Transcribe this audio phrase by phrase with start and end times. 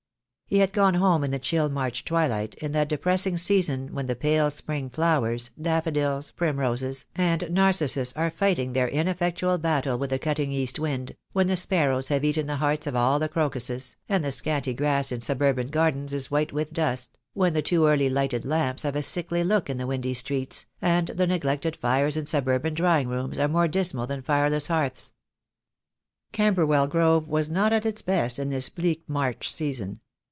[0.51, 4.17] He had gone home in the chill March twilight, in that depressing season when the
[4.17, 10.51] pale spring flowers, daffodils, primroses, and narcissus are fighting their ineffectual battle with the cutting
[10.51, 14.31] east wind, when the sparrows have eaten the hearts of all the crocuses, and the
[14.33, 18.83] scanty grass in suburban gardens is white with dust, when the too early lighted lamps
[18.83, 23.07] have a sickly look in the windy streets, and the neglected fires in suburban drawing
[23.07, 25.13] rooms are more dismal than fireless hearths.
[26.33, 30.01] Camberwell Grove was not at its best in this bleak March season.